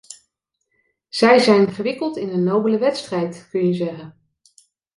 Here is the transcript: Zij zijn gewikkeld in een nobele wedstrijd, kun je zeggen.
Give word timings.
Zij 1.09 1.39
zijn 1.39 1.71
gewikkeld 1.71 2.17
in 2.17 2.29
een 2.29 2.43
nobele 2.43 2.77
wedstrijd, 2.77 3.47
kun 3.49 3.67
je 3.67 3.73
zeggen. 3.73 4.21